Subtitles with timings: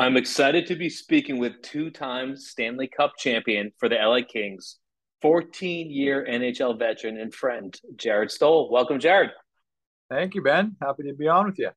[0.00, 4.76] I'm excited to be speaking with two time Stanley Cup champion for the LA Kings,
[5.22, 8.70] 14 year NHL veteran and friend, Jarret Stoll.
[8.70, 9.30] Welcome, Jarret.
[10.08, 10.76] Thank you, Ben.
[10.80, 11.70] Happy to be on with you.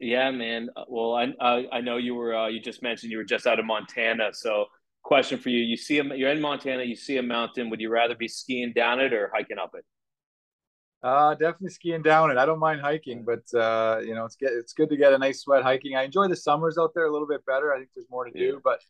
[0.00, 0.70] Yeah, man.
[0.88, 3.58] Well, I I, I know you were uh, you just mentioned you were just out
[3.58, 4.30] of Montana.
[4.32, 4.64] So,
[5.02, 6.82] question for you: You see a, you're in Montana.
[6.82, 7.68] You see a mountain.
[7.68, 9.84] Would you rather be skiing down it or hiking up it?
[11.06, 12.36] Uh, definitely skiing down it.
[12.36, 15.18] I don't mind hiking, but uh, you know, it's get it's good to get a
[15.18, 15.94] nice sweat hiking.
[15.94, 17.72] I enjoy the summers out there a little bit better.
[17.72, 18.80] I think there's more to do, but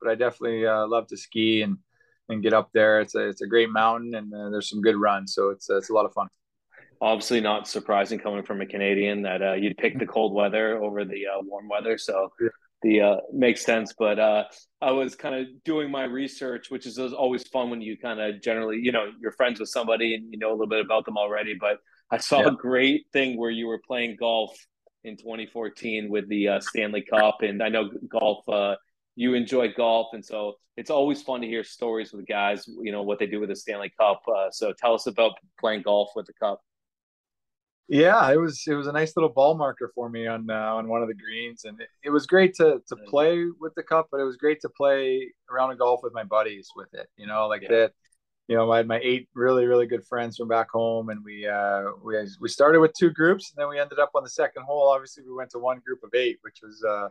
[0.00, 1.76] but I definitely uh, love to ski and
[2.30, 3.02] and get up there.
[3.02, 5.76] It's a it's a great mountain and uh, there's some good runs, so it's uh,
[5.76, 6.28] it's a lot of fun.
[7.02, 11.04] Obviously, not surprising coming from a Canadian that uh, you'd pick the cold weather over
[11.04, 11.98] the uh, warm weather.
[11.98, 12.32] So
[12.86, 13.92] the uh, makes sense.
[13.98, 14.44] But uh,
[14.80, 18.40] I was kind of doing my research, which is always fun when you kind of
[18.40, 21.16] generally, you know, you're friends with somebody and you know a little bit about them
[21.16, 21.54] already.
[21.58, 21.78] But
[22.10, 22.48] I saw yeah.
[22.48, 24.56] a great thing where you were playing golf
[25.04, 28.48] in 2014 with the uh, Stanley Cup, and I know golf.
[28.48, 28.76] Uh,
[29.16, 32.68] you enjoy golf, and so it's always fun to hear stories with guys.
[32.68, 34.22] You know what they do with the Stanley Cup.
[34.28, 36.60] Uh, so tell us about playing golf with the cup.
[37.88, 40.88] Yeah, it was it was a nice little ball marker for me on uh, on
[40.88, 44.08] one of the greens, and it, it, was great to to play with the cup,
[44.10, 47.06] but it was great to play around a golf with my buddies with it.
[47.16, 47.68] You know, like yeah.
[47.70, 47.92] that.
[48.48, 51.48] You know, I had my eight really really good friends from back home, and we
[51.48, 54.62] uh, we we started with two groups, and then we ended up on the second
[54.62, 54.88] hole.
[54.88, 57.08] Obviously, we went to one group of eight, which was uh,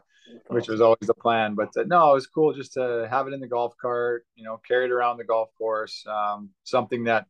[0.48, 1.54] which was always the plan.
[1.54, 4.26] But uh, no, it was cool just to have it in the golf cart.
[4.36, 6.06] You know, carry it around the golf course.
[6.08, 7.26] Um, something that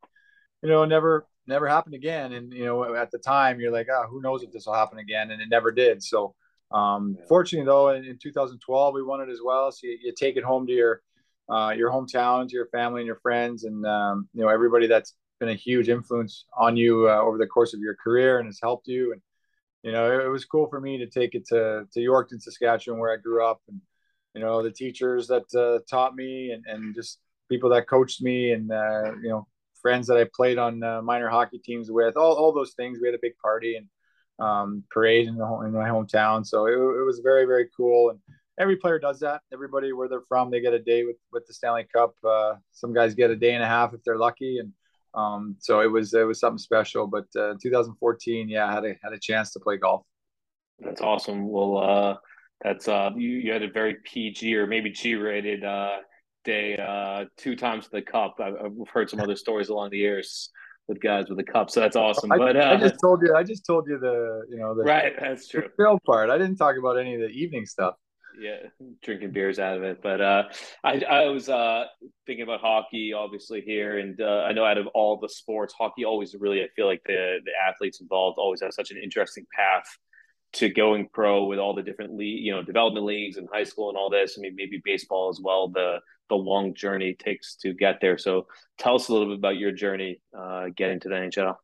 [0.61, 2.33] you know never never happened again.
[2.33, 4.99] And you know, at the time, you're like, oh, who knows if this will happen
[4.99, 5.31] again?
[5.31, 6.03] And it never did.
[6.03, 6.35] So,
[6.71, 7.25] um, yeah.
[7.27, 9.71] fortunately, though, in, in, 2012, we won it as well.
[9.71, 11.01] So you, you take it home to your
[11.49, 15.13] uh, your hometown, to your family and your friends, and um, you know everybody that's
[15.39, 18.59] been a huge influence on you uh, over the course of your career and has
[18.61, 19.11] helped you.
[19.11, 19.21] And
[19.83, 22.99] you know, it, it was cool for me to take it to to Yorkton, Saskatchewan,
[22.99, 23.79] where I grew up, and
[24.33, 27.19] you know the teachers that uh, taught me and and just
[27.49, 29.47] people that coached me and uh, you know
[29.85, 32.97] friends that I played on uh, minor hockey teams with, all, all those things.
[32.99, 33.87] We had a big party and
[34.39, 36.43] um, parade in, the, in my hometown.
[36.43, 38.09] So it, it was very, very cool.
[38.09, 38.19] And
[38.59, 39.41] every player does that.
[39.53, 42.15] Everybody where they're from, they get a day with, with the Stanley Cup.
[42.27, 44.57] Uh, some guys get a day and a half if they're lucky.
[44.57, 44.71] And
[45.13, 48.95] um, so it was, it was something special, but uh, 2014, yeah, I had a,
[49.03, 50.01] had a chance to play golf.
[50.79, 51.47] That's awesome.
[51.47, 52.15] Well, uh,
[52.63, 55.97] that's, uh, you, you had a very PG or maybe G rated, uh,
[56.45, 58.35] day uh, two times the cup.
[58.39, 60.49] I've, I've, heard some other stories along the years
[60.87, 62.31] with guys with the cup, so that's awesome.
[62.31, 64.83] I, but uh, I just told you, I just told you the you know the
[64.83, 65.13] right.
[65.19, 65.67] That's true.
[65.77, 66.29] The part.
[66.29, 67.95] I didn't talk about any of the evening stuff.
[68.39, 68.57] Yeah,
[69.01, 70.01] drinking beers out of it.
[70.01, 70.43] But uh,
[70.83, 71.85] I I was uh,
[72.25, 76.05] thinking about hockey, obviously here, and uh, I know out of all the sports, hockey
[76.05, 79.85] always really I feel like the the athletes involved always have such an interesting path
[80.55, 83.89] to going pro with all the different league, you know, development leagues and high school
[83.89, 84.35] and all this.
[84.37, 85.67] I mean, maybe baseball as well.
[85.67, 85.99] The
[86.29, 88.17] the long journey takes to get there.
[88.17, 88.47] So,
[88.79, 91.55] tell us a little bit about your journey uh, getting to the NHL.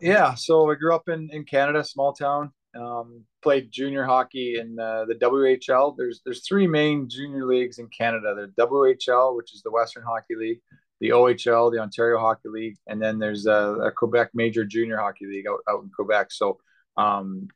[0.00, 2.52] Yeah, so I grew up in in Canada, small town.
[2.78, 5.96] Um, played junior hockey in uh, the WHL.
[5.96, 8.34] There's there's three main junior leagues in Canada.
[8.34, 10.60] The WHL, which is the Western Hockey League,
[11.00, 15.26] the OHL, the Ontario Hockey League, and then there's a, a Quebec Major Junior Hockey
[15.26, 16.30] League out, out in Quebec.
[16.30, 16.58] So
[16.98, 17.48] um,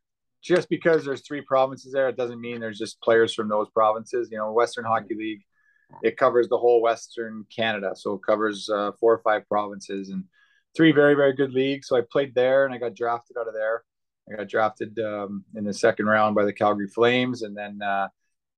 [0.42, 4.28] just because there's three provinces there, it doesn't mean there's just players from those provinces.
[4.30, 5.42] You know, Western Hockey League,
[6.02, 10.24] it covers the whole Western Canada, so it covers uh, four or five provinces and
[10.76, 11.86] three very very good leagues.
[11.86, 13.84] So I played there, and I got drafted out of there.
[14.30, 18.08] I got drafted um, in the second round by the Calgary Flames, and then uh,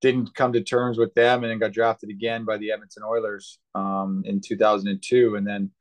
[0.01, 3.59] didn't come to terms with them, and then got drafted again by the Edmonton Oilers
[3.75, 5.71] um, in 2002, and then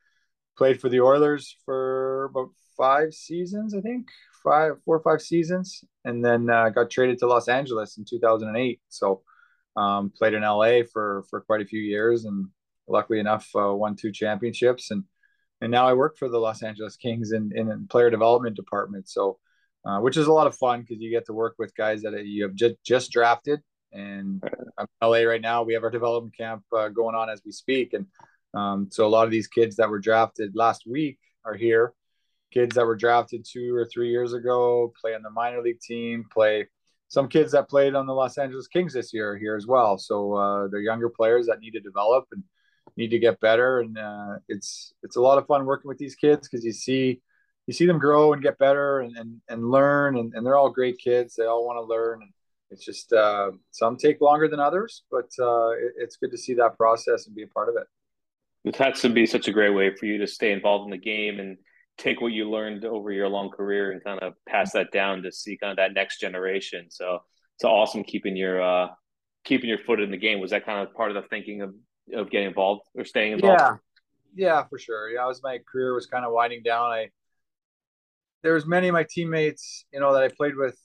[0.56, 4.08] played for the Oilers for about five seasons, I think,
[4.42, 8.80] five, four or five seasons, and then uh, got traded to Los Angeles in 2008.
[8.88, 9.22] So
[9.76, 12.48] um, played in LA for for quite a few years, and
[12.88, 15.04] luckily enough, uh, won two championships, and
[15.60, 19.08] and now I work for the Los Angeles Kings in in player development department.
[19.08, 19.38] So.
[19.86, 22.24] Uh, which is a lot of fun because you get to work with guys that
[22.24, 23.60] you have just just drafted,
[23.92, 24.42] and
[24.78, 25.62] I'm in LA right now.
[25.62, 28.06] We have our development camp uh, going on as we speak, and
[28.54, 31.92] um, so a lot of these kids that were drafted last week are here,
[32.52, 36.24] kids that were drafted two or three years ago play on the minor league team,
[36.32, 36.66] play
[37.08, 39.98] some kids that played on the Los Angeles Kings this year are here as well.
[39.98, 42.42] So uh, they're younger players that need to develop and
[42.96, 43.80] need to get better.
[43.80, 47.20] And uh, it's it's a lot of fun working with these kids because you see
[47.66, 50.16] you see them grow and get better and and, and learn.
[50.18, 51.34] And, and they're all great kids.
[51.34, 52.22] They all want to learn.
[52.22, 52.30] And
[52.70, 56.54] it's just uh, some take longer than others, but uh, it, it's good to see
[56.54, 57.86] that process and be a part of it.
[58.64, 60.98] It has to be such a great way for you to stay involved in the
[60.98, 61.58] game and
[61.98, 65.32] take what you learned over your long career and kind of pass that down to
[65.32, 66.86] see kind of that next generation.
[66.90, 67.20] So
[67.56, 68.88] it's awesome keeping your uh,
[69.44, 70.40] keeping your foot in the game.
[70.40, 71.74] Was that kind of part of the thinking of
[72.12, 73.60] of getting involved or staying involved?
[73.60, 73.76] Yeah,
[74.34, 75.10] yeah, for sure.
[75.10, 77.10] Yeah, as my career was kind of winding down, I
[78.42, 80.78] there was many of my teammates, you know, that I played with,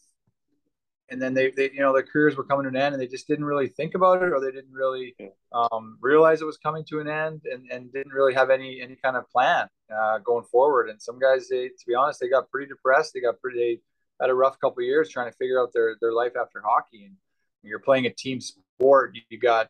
[1.11, 3.07] and then they, they you know, their careers were coming to an end, and they
[3.07, 5.15] just didn't really think about it, or they didn't really
[5.53, 8.95] um, realize it was coming to an end, and, and didn't really have any any
[8.95, 10.89] kind of plan uh, going forward.
[10.89, 13.13] And some guys, they, to be honest, they got pretty depressed.
[13.13, 13.79] They got pretty, they
[14.21, 17.05] had a rough couple years trying to figure out their their life after hockey.
[17.05, 17.15] And
[17.63, 19.67] you're playing a team sport, you got,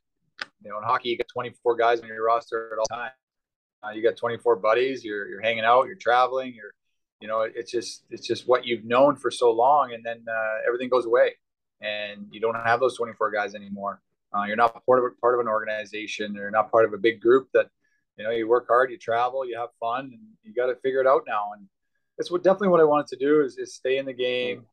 [0.64, 3.12] you know, in hockey, you got 24 guys on your roster at all time.
[3.82, 5.06] Uh, you got 24 buddies.
[5.06, 5.88] You're you're hanging out.
[5.88, 6.54] You're traveling.
[6.54, 6.74] You're
[7.20, 10.58] you know it's just it's just what you've known for so long and then uh,
[10.68, 11.34] everything goes away.
[11.82, 14.02] And you don't have those 24 guys anymore.
[14.36, 17.20] Uh, you're not part of part of an organization you're not part of a big
[17.20, 17.68] group that
[18.18, 21.02] you know you work hard you travel you have fun and you got to figure
[21.02, 21.52] it out now.
[21.56, 21.68] And
[22.18, 24.66] that's what definitely what i wanted to do is, is stay in the game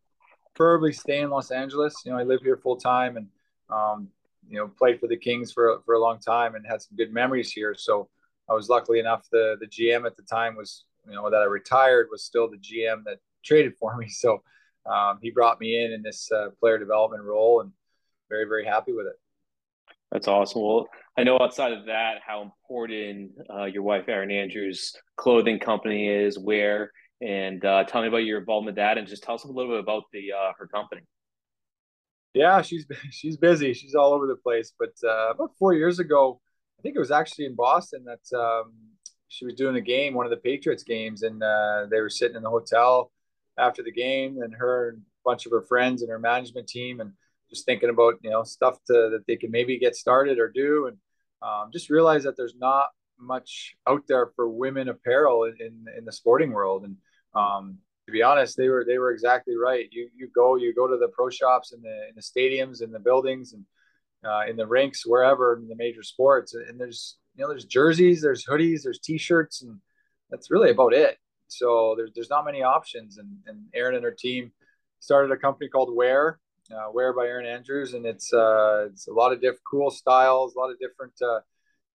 [0.55, 2.03] preferably stay in los angeles.
[2.05, 3.29] You know i live here full time and
[3.71, 4.09] um,
[4.49, 7.13] you know played for the kings for, for a long time and had some good
[7.13, 7.75] memories here.
[7.77, 8.09] So
[8.49, 11.45] i was luckily enough the the gm at the time was you know that I
[11.45, 14.09] retired was still the GM that traded for me.
[14.11, 14.43] So
[14.85, 17.73] um, he brought me in in this uh, player development role, and
[18.29, 19.17] very very happy with it.
[20.13, 20.63] That's awesome.
[20.63, 26.09] Well, I know outside of that, how important uh, your wife Erin Andrews' clothing company
[26.09, 26.39] is.
[26.39, 29.49] Where and uh, tell me about your involvement with that, and just tell us a
[29.49, 31.03] little bit about the uh, her company.
[32.35, 33.73] Yeah, she's she's busy.
[33.73, 34.73] She's all over the place.
[34.79, 36.41] But uh, about four years ago,
[36.79, 38.73] I think it was actually in Boston that um,
[39.29, 42.37] she was doing a game, one of the Patriots games, and uh, they were sitting
[42.37, 43.11] in the hotel
[43.59, 47.01] after the game, and her and a bunch of her friends and her management team,
[47.01, 47.13] and
[47.51, 50.87] just thinking about you know stuff to, that they can maybe get started or do,
[50.87, 50.97] and
[51.43, 52.87] um, just realize that there's not
[53.19, 56.97] much out there for women apparel in in, in the sporting world, and
[57.35, 59.89] um, to be honest, they were they were exactly right.
[59.91, 62.93] You you go you go to the pro shops in the in the stadiums in
[62.93, 63.65] the buildings and
[64.25, 68.23] uh, in the rinks wherever in the major sports, and there's you know, there's jerseys,
[68.23, 69.79] there's hoodies, there's t-shirts, and
[70.31, 71.19] that's really about it.
[71.49, 73.19] So there's there's not many options.
[73.19, 74.53] And and Erin and her team
[75.01, 76.41] started a company called Wear,
[76.73, 80.55] uh, Wear by Erin Andrews, and it's uh, it's a lot of different cool styles,
[80.55, 81.41] a lot of different uh,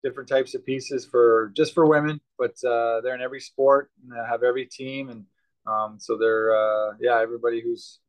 [0.03, 4.13] different types of pieces for just for women, but uh, they're in every sport and
[4.27, 5.25] have every team, and
[5.67, 7.99] um, so they're uh, yeah everybody who's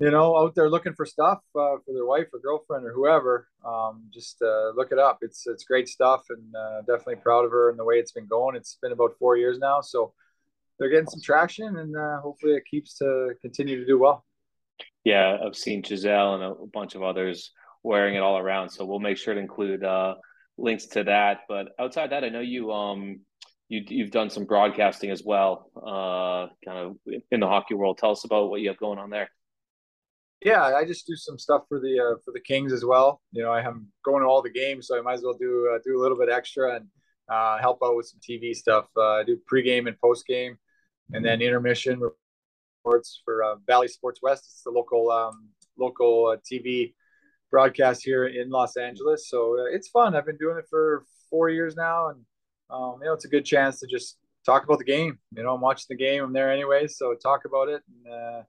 [0.00, 3.48] you know, out there looking for stuff uh, for their wife or girlfriend or whoever,
[3.66, 5.18] um, just uh, look it up.
[5.20, 8.26] It's it's great stuff, and uh, definitely proud of her and the way it's been
[8.26, 8.56] going.
[8.56, 10.14] It's been about four years now, so
[10.78, 14.24] they're getting some traction, and uh, hopefully it keeps to continue to do well.
[15.04, 19.00] Yeah, I've seen Gisele and a bunch of others wearing it all around, so we'll
[19.00, 20.14] make sure to include uh,
[20.56, 21.40] links to that.
[21.46, 23.20] But outside that, I know you um
[23.68, 26.96] you you've done some broadcasting as well, uh, kind of
[27.30, 27.98] in the hockey world.
[27.98, 29.28] Tell us about what you have going on there
[30.42, 33.20] yeah, I just do some stuff for the uh, for the Kings as well.
[33.32, 35.70] You know, I am going to all the games, so I might as well do
[35.74, 36.86] uh, do a little bit extra and
[37.28, 38.86] uh, help out with some TV stuff.
[38.96, 40.56] Uh, I do pregame and postgame,
[41.12, 42.00] and then intermission
[42.84, 44.44] reports for uh, Bally Sports West.
[44.46, 45.48] It's the local um,
[45.78, 46.94] local uh, TV
[47.50, 49.28] broadcast here in Los Angeles.
[49.28, 50.16] So it's fun.
[50.16, 52.20] I've been doing it for four years now, and
[52.70, 54.16] um, you know, it's a good chance to just
[54.46, 55.18] talk about the game.
[55.36, 56.24] You know, I'm watching the game.
[56.24, 57.82] I'm there anyway, so talk about it.
[58.06, 58.44] And,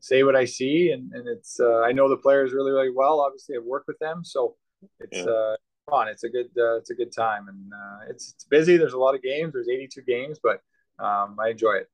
[0.00, 3.20] say what I see, and and it's uh, I know the players really really well.
[3.20, 4.56] Obviously, I've worked with them, so
[4.98, 5.24] it's yeah.
[5.24, 5.56] uh,
[5.88, 6.08] fun.
[6.08, 8.76] It's a good uh, it's a good time, and uh, it's it's busy.
[8.76, 9.52] There's a lot of games.
[9.54, 10.60] There's 82 games, but
[10.98, 11.90] um, I enjoy it.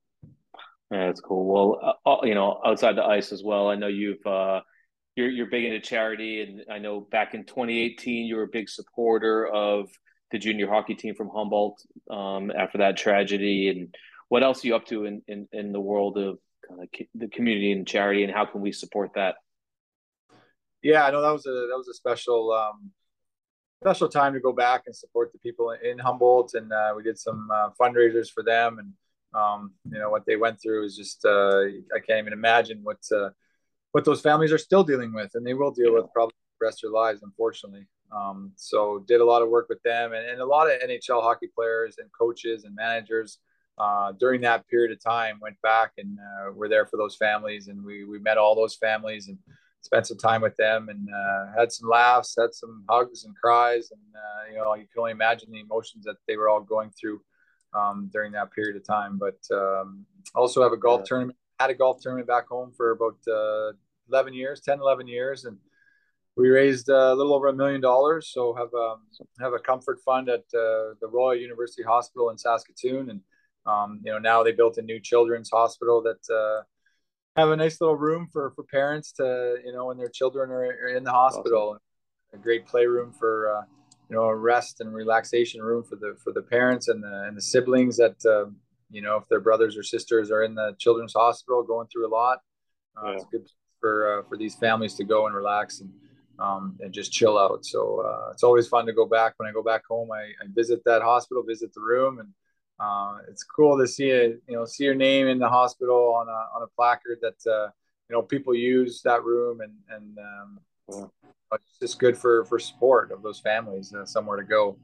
[0.91, 1.47] Yeah, that's cool.
[1.47, 3.69] Well, uh, uh, you know, outside the ice as well.
[3.69, 4.61] I know you've uh,
[5.17, 8.69] you're you're big into charity, and I know back in 2018 you were a big
[8.69, 9.89] supporter of
[10.31, 13.69] the junior hockey team from Humboldt um, after that tragedy.
[13.69, 13.95] And
[14.29, 17.29] what else are you up to in, in, in the world of kind of the
[17.29, 19.37] community and charity, and how can we support that?
[20.83, 22.91] Yeah, I know that was a that was a special um,
[23.83, 27.19] special time to go back and support the people in Humboldt, and uh, we did
[27.19, 28.93] some uh, fundraisers for them, and
[29.35, 31.63] um, you know what they went through is just uh,
[31.95, 33.31] I can't even imagine what uh,
[33.93, 36.85] what those families are still dealing with, and they will deal with probably the rest
[36.85, 37.87] of their lives, unfortunately.
[38.15, 41.23] Um, so did a lot of work with them, and, and a lot of NHL
[41.23, 43.39] hockey players and coaches and managers
[43.79, 47.69] uh, during that period of time went back and uh, were there for those families
[47.69, 49.39] and we, we met all those families and
[49.83, 53.91] spent some time with them and uh, had some laughs had some hugs and cries
[53.93, 56.91] and uh, you know you can only imagine the emotions that they were all going
[56.99, 57.21] through
[57.75, 60.05] um, during that period of time but um,
[60.35, 61.09] also have a golf yeah.
[61.09, 63.73] tournament had a golf tournament back home for about uh,
[64.09, 65.59] 11 years 10 11 years and
[66.37, 69.03] we raised a little over a million dollars so have um,
[69.39, 73.21] have a comfort fund at the royal university hospital in saskatoon and
[73.67, 76.63] um, you know, now they built a new children's hospital that uh,
[77.37, 80.65] have a nice little room for for parents to, you know, when their children are,
[80.65, 81.79] are in the hospital.
[82.33, 82.41] Awesome.
[82.41, 83.63] a great playroom for uh,
[84.09, 87.37] you know a rest and relaxation room for the for the parents and the and
[87.37, 88.51] the siblings that uh,
[88.91, 92.13] you know if their brothers or sisters are in the children's hospital going through a
[92.13, 92.41] lot.
[92.97, 93.15] Uh, yeah.
[93.15, 93.49] It's good
[93.81, 95.91] for uh, for these families to go and relax and
[96.39, 97.65] um, and just chill out.
[97.65, 99.35] So uh, it's always fun to go back.
[99.37, 102.29] When I go back home, I, I visit that hospital, visit the room, and
[102.79, 104.41] uh, it's cool to see it.
[104.49, 107.71] You know, see your name in the hospital on a on a placard that uh,
[108.09, 110.61] you know people use that room, and and um,
[110.93, 111.07] yeah.
[111.53, 114.79] it's just good for for support of those families, uh, somewhere to go.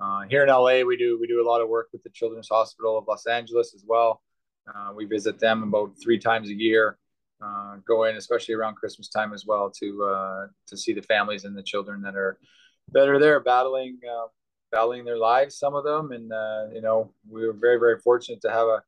[0.00, 2.48] Uh, here in LA, we do we do a lot of work with the Children's
[2.48, 4.22] Hospital of Los Angeles as well.
[4.66, 6.98] Uh, we visit them about three times a year
[7.44, 11.44] uh, go in, especially around Christmas time as well, to uh, to see the families
[11.44, 12.38] and the children that are
[12.92, 13.98] that are there battling
[14.74, 15.58] battling their lives.
[15.58, 18.82] Some of them, and uh, you know, we were very very fortunate to have a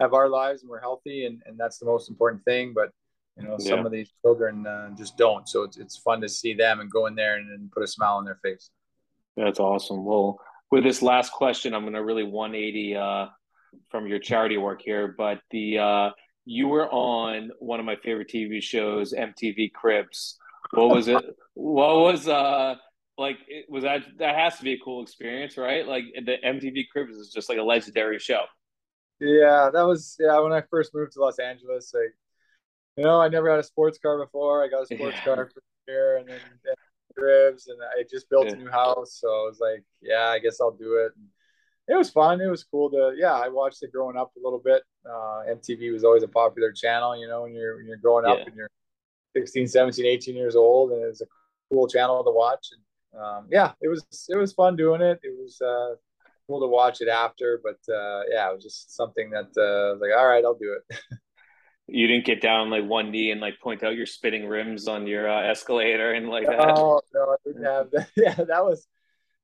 [0.00, 2.72] have our lives and we're healthy, and, and that's the most important thing.
[2.74, 2.90] But
[3.36, 3.86] you know, some yeah.
[3.86, 5.48] of these children uh, just don't.
[5.48, 7.86] So it's it's fun to see them and go in there and, and put a
[7.86, 8.70] smile on their face.
[9.36, 10.04] That's awesome.
[10.04, 10.38] Well,
[10.70, 13.26] with this last question, I'm going to really 180 uh,
[13.90, 16.10] from your charity work here, but the uh,
[16.44, 20.38] you were on one of my favorite TV shows, MTV Cribs.
[20.72, 21.24] What was it?
[21.54, 22.74] what was uh
[23.18, 23.38] like?
[23.48, 25.86] It, was that that has to be a cool experience, right?
[25.86, 28.42] Like the MTV Cribs is just like a legendary show.
[29.20, 30.38] Yeah, that was yeah.
[30.40, 32.14] When I first moved to Los Angeles, like
[32.96, 34.64] you know, I never had a sports car before.
[34.64, 35.24] I got a sports yeah.
[35.24, 36.40] car for here, and then,
[37.16, 38.52] Cribs, and I just built yeah.
[38.52, 41.12] a new house, so I was like, yeah, I guess I'll do it.
[41.16, 41.26] And,
[41.88, 42.40] it was fun.
[42.40, 43.32] It was cool to yeah.
[43.32, 44.82] I watched it growing up a little bit.
[45.04, 48.38] Uh, MTV was always a popular channel, you know, when you're when you're growing up
[48.38, 48.44] yeah.
[48.46, 48.70] and you're
[49.36, 51.26] 16, 17, 18 years old, and it was a
[51.72, 52.68] cool channel to watch.
[52.72, 52.80] And
[53.18, 55.20] um, yeah, it was it was fun doing it.
[55.22, 55.96] It was uh,
[56.46, 59.92] cool to watch it after, but uh, yeah, it was just something that uh, I
[59.92, 60.98] was like, all right, I'll do it.
[61.86, 65.06] you didn't get down like one knee and like point out your spitting rims on
[65.06, 66.60] your uh, escalator and like that.
[66.60, 68.08] Oh no, I didn't have that.
[68.16, 68.86] Yeah, that was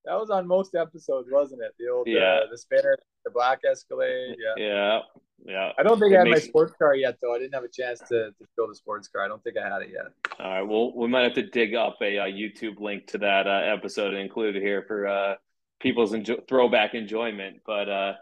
[0.09, 1.75] that was on most episodes, wasn't it?
[1.79, 4.37] The old uh, yeah, uh, the spinner, the black Escalade.
[4.39, 5.01] Yeah, yeah,
[5.45, 5.73] yeah.
[5.79, 6.45] I don't think it I had makes...
[6.45, 7.35] my sports car yet, though.
[7.35, 9.23] I didn't have a chance to to build a sports car.
[9.23, 10.07] I don't think I had it yet.
[10.41, 13.19] All right, well, we might have to dig up a, a uh, YouTube link to
[13.19, 15.35] that uh, episode and include it here for uh,
[15.81, 17.59] people's enjo- throwback enjoyment.
[17.67, 18.13] But uh,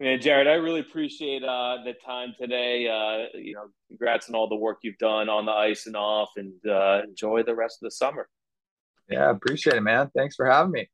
[0.00, 2.88] man, Jarret, I really appreciate uh, the time today.
[2.88, 6.30] Uh, you know, congrats on all the work you've done on the ice and off,
[6.36, 8.28] and uh, enjoy the rest of the summer.
[9.08, 10.10] Yeah, appreciate it, man.
[10.16, 10.88] Thanks for having me.